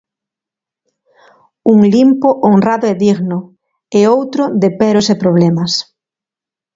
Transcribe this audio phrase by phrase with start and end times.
[1.73, 3.39] Un limpo, honrado e digno
[3.97, 5.71] e outro de peros e problemas.